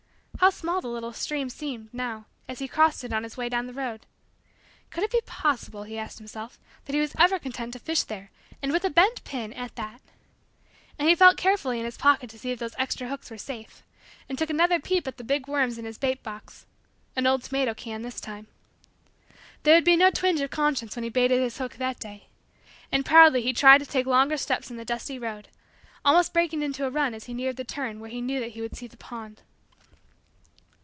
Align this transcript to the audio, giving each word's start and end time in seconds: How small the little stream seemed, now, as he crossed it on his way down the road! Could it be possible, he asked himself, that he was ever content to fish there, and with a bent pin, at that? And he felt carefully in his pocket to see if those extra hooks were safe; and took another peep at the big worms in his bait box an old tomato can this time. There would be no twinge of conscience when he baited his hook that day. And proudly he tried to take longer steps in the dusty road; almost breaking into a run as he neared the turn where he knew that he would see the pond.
How 0.39 0.49
small 0.49 0.81
the 0.81 0.87
little 0.87 1.13
stream 1.13 1.51
seemed, 1.51 1.93
now, 1.93 2.25
as 2.49 2.57
he 2.57 2.67
crossed 2.67 3.03
it 3.03 3.13
on 3.13 3.21
his 3.21 3.37
way 3.37 3.47
down 3.47 3.67
the 3.67 3.73
road! 3.75 4.07
Could 4.89 5.03
it 5.03 5.11
be 5.11 5.21
possible, 5.23 5.83
he 5.83 5.99
asked 5.99 6.17
himself, 6.17 6.57
that 6.85 6.95
he 6.95 6.99
was 6.99 7.13
ever 7.19 7.37
content 7.37 7.73
to 7.73 7.79
fish 7.79 8.01
there, 8.01 8.31
and 8.59 8.71
with 8.71 8.83
a 8.83 8.89
bent 8.89 9.23
pin, 9.23 9.53
at 9.53 9.75
that? 9.75 10.01
And 10.97 11.07
he 11.07 11.13
felt 11.13 11.37
carefully 11.37 11.77
in 11.77 11.85
his 11.85 11.95
pocket 11.95 12.27
to 12.31 12.39
see 12.39 12.49
if 12.49 12.57
those 12.57 12.73
extra 12.79 13.07
hooks 13.07 13.29
were 13.29 13.37
safe; 13.37 13.83
and 14.27 14.35
took 14.35 14.49
another 14.49 14.79
peep 14.79 15.05
at 15.07 15.17
the 15.17 15.23
big 15.23 15.47
worms 15.47 15.77
in 15.77 15.85
his 15.85 15.99
bait 15.99 16.23
box 16.23 16.65
an 17.15 17.27
old 17.27 17.43
tomato 17.43 17.75
can 17.75 18.01
this 18.01 18.19
time. 18.19 18.47
There 19.61 19.75
would 19.75 19.85
be 19.85 19.95
no 19.95 20.09
twinge 20.09 20.41
of 20.41 20.49
conscience 20.49 20.95
when 20.95 21.03
he 21.03 21.09
baited 21.09 21.39
his 21.39 21.59
hook 21.59 21.75
that 21.75 21.99
day. 21.99 22.29
And 22.91 23.05
proudly 23.05 23.43
he 23.43 23.53
tried 23.53 23.77
to 23.77 23.85
take 23.85 24.07
longer 24.07 24.37
steps 24.37 24.71
in 24.71 24.77
the 24.77 24.85
dusty 24.85 25.19
road; 25.19 25.49
almost 26.03 26.33
breaking 26.33 26.63
into 26.63 26.87
a 26.87 26.89
run 26.89 27.13
as 27.13 27.25
he 27.25 27.33
neared 27.35 27.57
the 27.57 27.63
turn 27.63 27.99
where 27.99 28.09
he 28.09 28.21
knew 28.21 28.39
that 28.39 28.53
he 28.53 28.61
would 28.61 28.75
see 28.75 28.87
the 28.87 28.97
pond. 28.97 29.43